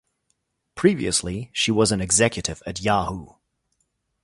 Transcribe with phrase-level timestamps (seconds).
[0.73, 3.35] Previously, she was an executive at Yahoo!